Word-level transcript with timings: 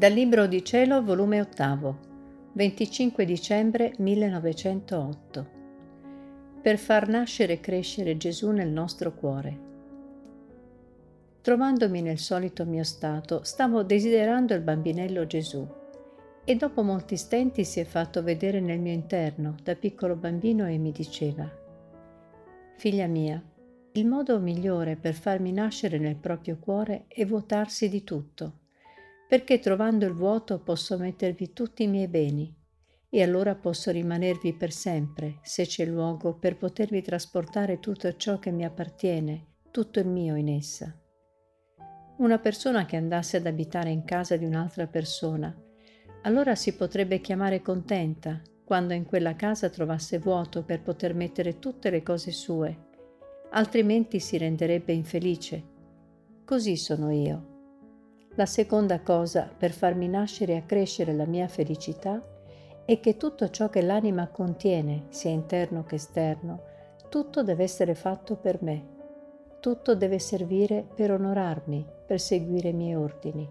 Dal 0.00 0.12
Libro 0.12 0.46
di 0.46 0.64
Cielo, 0.64 1.04
volume 1.04 1.42
8, 1.42 1.98
25 2.54 3.26
dicembre 3.26 3.92
1908. 3.98 5.50
Per 6.62 6.78
far 6.78 7.06
nascere 7.06 7.52
e 7.52 7.60
crescere 7.60 8.16
Gesù 8.16 8.50
nel 8.50 8.70
nostro 8.70 9.12
cuore. 9.12 9.58
Trovandomi 11.42 12.00
nel 12.00 12.16
solito 12.16 12.64
mio 12.64 12.82
stato, 12.82 13.42
stavo 13.42 13.82
desiderando 13.82 14.54
il 14.54 14.62
bambinello 14.62 15.26
Gesù 15.26 15.68
e 16.44 16.56
dopo 16.56 16.82
molti 16.82 17.18
stenti 17.18 17.66
si 17.66 17.80
è 17.80 17.84
fatto 17.84 18.22
vedere 18.22 18.58
nel 18.60 18.80
mio 18.80 18.94
interno 18.94 19.54
da 19.62 19.74
piccolo 19.74 20.16
bambino 20.16 20.66
e 20.66 20.78
mi 20.78 20.92
diceva 20.92 21.46
Figlia 22.78 23.06
mia, 23.06 23.38
il 23.92 24.06
modo 24.06 24.40
migliore 24.40 24.96
per 24.96 25.12
farmi 25.12 25.52
nascere 25.52 25.98
nel 25.98 26.16
proprio 26.16 26.56
cuore 26.58 27.04
è 27.06 27.26
vuotarsi 27.26 27.90
di 27.90 28.02
tutto 28.02 28.59
perché 29.30 29.60
trovando 29.60 30.06
il 30.06 30.12
vuoto 30.12 30.58
posso 30.58 30.98
mettervi 30.98 31.52
tutti 31.52 31.84
i 31.84 31.86
miei 31.86 32.08
beni 32.08 32.52
e 33.08 33.22
allora 33.22 33.54
posso 33.54 33.92
rimanervi 33.92 34.54
per 34.54 34.72
sempre, 34.72 35.38
se 35.42 35.66
c'è 35.66 35.84
luogo, 35.84 36.34
per 36.34 36.56
potervi 36.56 37.00
trasportare 37.00 37.78
tutto 37.78 38.16
ciò 38.16 38.40
che 38.40 38.50
mi 38.50 38.64
appartiene, 38.64 39.58
tutto 39.70 40.00
il 40.00 40.08
mio 40.08 40.34
in 40.34 40.48
essa. 40.48 40.92
Una 42.16 42.40
persona 42.40 42.84
che 42.86 42.96
andasse 42.96 43.36
ad 43.36 43.46
abitare 43.46 43.90
in 43.90 44.02
casa 44.02 44.36
di 44.36 44.44
un'altra 44.44 44.88
persona, 44.88 45.56
allora 46.22 46.56
si 46.56 46.74
potrebbe 46.74 47.20
chiamare 47.20 47.62
contenta 47.62 48.42
quando 48.64 48.94
in 48.94 49.04
quella 49.04 49.36
casa 49.36 49.68
trovasse 49.68 50.18
vuoto 50.18 50.64
per 50.64 50.82
poter 50.82 51.14
mettere 51.14 51.60
tutte 51.60 51.90
le 51.90 52.02
cose 52.02 52.32
sue, 52.32 52.76
altrimenti 53.50 54.18
si 54.18 54.36
renderebbe 54.38 54.92
infelice. 54.92 55.62
Così 56.44 56.76
sono 56.76 57.12
io 57.12 57.49
la 58.34 58.46
seconda 58.46 59.00
cosa 59.00 59.50
per 59.54 59.72
farmi 59.72 60.08
nascere 60.08 60.56
e 60.56 60.64
crescere 60.64 61.12
la 61.12 61.26
mia 61.26 61.48
felicità 61.48 62.22
è 62.84 63.00
che 63.00 63.16
tutto 63.16 63.50
ciò 63.50 63.68
che 63.68 63.82
l'anima 63.82 64.28
contiene, 64.28 65.06
sia 65.08 65.30
interno 65.30 65.84
che 65.84 65.96
esterno, 65.96 66.62
tutto 67.08 67.42
deve 67.42 67.64
essere 67.64 67.94
fatto 67.94 68.36
per 68.36 68.62
me. 68.62 68.98
Tutto 69.58 69.94
deve 69.94 70.18
servire 70.20 70.86
per 70.94 71.10
onorarmi, 71.10 71.84
per 72.06 72.20
seguire 72.20 72.68
i 72.68 72.72
miei 72.72 72.94
ordini. 72.94 73.48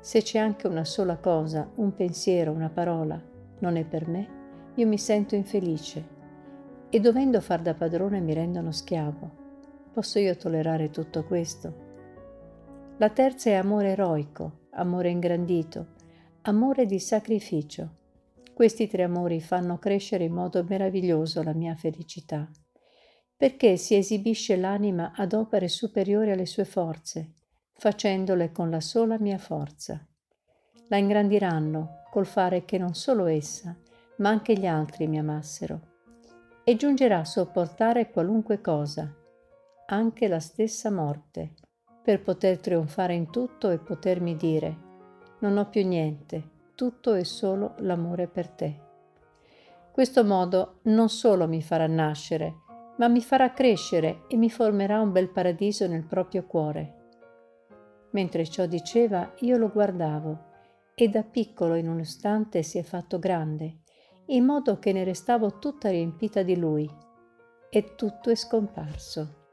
Se 0.00 0.22
c'è 0.22 0.38
anche 0.38 0.66
una 0.66 0.84
sola 0.84 1.16
cosa, 1.16 1.70
un 1.76 1.94
pensiero, 1.94 2.50
una 2.50 2.68
parola, 2.68 3.20
non 3.60 3.76
è 3.76 3.84
per 3.84 4.08
me, 4.08 4.28
io 4.74 4.86
mi 4.86 4.98
sento 4.98 5.34
infelice 5.34 6.12
e 6.90 7.00
dovendo 7.00 7.40
far 7.40 7.62
da 7.62 7.74
padrone 7.74 8.20
mi 8.20 8.34
rendono 8.34 8.70
schiavo. 8.70 9.30
Posso 9.92 10.18
io 10.18 10.36
tollerare 10.36 10.90
tutto 10.90 11.24
questo? 11.24 11.83
La 12.98 13.10
terza 13.10 13.50
è 13.50 13.54
amore 13.54 13.90
eroico, 13.90 14.68
amore 14.74 15.10
ingrandito, 15.10 15.94
amore 16.42 16.86
di 16.86 17.00
sacrificio. 17.00 17.96
Questi 18.54 18.86
tre 18.86 19.02
amori 19.02 19.40
fanno 19.40 19.78
crescere 19.78 20.22
in 20.22 20.32
modo 20.32 20.62
meraviglioso 20.62 21.42
la 21.42 21.54
mia 21.54 21.74
felicità, 21.74 22.48
perché 23.36 23.76
si 23.78 23.96
esibisce 23.96 24.56
l'anima 24.56 25.10
ad 25.16 25.32
opere 25.32 25.66
superiori 25.66 26.30
alle 26.30 26.46
sue 26.46 26.64
forze, 26.64 27.32
facendole 27.72 28.52
con 28.52 28.70
la 28.70 28.80
sola 28.80 29.18
mia 29.18 29.38
forza. 29.38 30.06
La 30.86 30.96
ingrandiranno 30.96 32.04
col 32.12 32.26
fare 32.26 32.64
che 32.64 32.78
non 32.78 32.94
solo 32.94 33.26
essa, 33.26 33.76
ma 34.18 34.28
anche 34.28 34.56
gli 34.56 34.66
altri 34.66 35.08
mi 35.08 35.18
amassero, 35.18 35.80
e 36.62 36.76
giungerà 36.76 37.18
a 37.18 37.24
sopportare 37.24 38.12
qualunque 38.12 38.60
cosa, 38.60 39.12
anche 39.86 40.28
la 40.28 40.38
stessa 40.38 40.92
morte 40.92 41.54
per 42.04 42.20
poter 42.20 42.58
trionfare 42.58 43.14
in 43.14 43.30
tutto 43.30 43.70
e 43.70 43.78
potermi 43.78 44.36
dire, 44.36 44.76
non 45.38 45.56
ho 45.56 45.70
più 45.70 45.86
niente, 45.86 46.50
tutto 46.74 47.14
è 47.14 47.24
solo 47.24 47.76
l'amore 47.78 48.28
per 48.28 48.48
te. 48.48 48.80
Questo 49.90 50.22
modo 50.22 50.80
non 50.82 51.08
solo 51.08 51.48
mi 51.48 51.62
farà 51.62 51.86
nascere, 51.86 52.56
ma 52.98 53.08
mi 53.08 53.22
farà 53.22 53.52
crescere 53.52 54.24
e 54.28 54.36
mi 54.36 54.50
formerà 54.50 55.00
un 55.00 55.12
bel 55.12 55.30
paradiso 55.30 55.86
nel 55.86 56.04
proprio 56.04 56.44
cuore. 56.44 56.94
Mentre 58.10 58.44
ciò 58.44 58.66
diceva, 58.66 59.32
io 59.38 59.56
lo 59.56 59.70
guardavo 59.70 60.52
e 60.94 61.08
da 61.08 61.22
piccolo 61.22 61.74
in 61.74 61.88
un 61.88 62.00
istante 62.00 62.62
si 62.62 62.76
è 62.76 62.82
fatto 62.82 63.18
grande, 63.18 63.78
in 64.26 64.44
modo 64.44 64.78
che 64.78 64.92
ne 64.92 65.04
restavo 65.04 65.58
tutta 65.58 65.88
riempita 65.88 66.42
di 66.42 66.56
lui, 66.56 66.88
e 67.70 67.94
tutto 67.94 68.28
è 68.28 68.34
scomparso. 68.34 69.43